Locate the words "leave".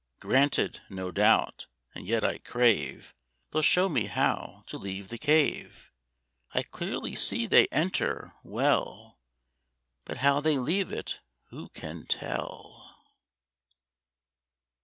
4.79-5.09, 10.57-10.91